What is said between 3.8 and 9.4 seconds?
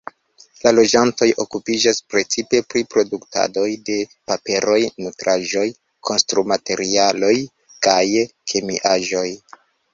de paperoj, nutraĵoj, konstrumaterialoj kaj kemiaĵoj.